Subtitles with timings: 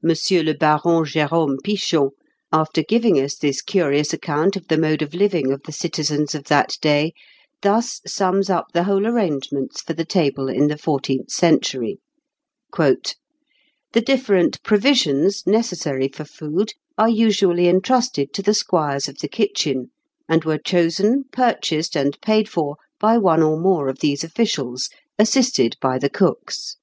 [0.00, 2.10] le Baron Jerôme Pichon,
[2.52, 6.44] after giving us this curious account of the mode of living of the citizens of
[6.44, 7.12] that day,
[7.62, 11.98] thus sums up the whole arrangements for the table in the fourteenth century:
[12.76, 13.06] "The
[13.94, 19.90] different provisions necessary for food are usually entrusted to the squires of the kitchen,
[20.28, 25.76] and were chosen, purchased, and paid for by one or more of these officials, assisted
[25.80, 26.76] by the cooks.